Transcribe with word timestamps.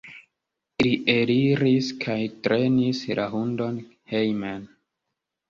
Li 0.85 0.93
eliris 1.15 1.89
kaj 2.05 2.15
trenis 2.47 3.03
la 3.21 3.29
hundon 3.35 3.79
hejmen. 4.17 4.67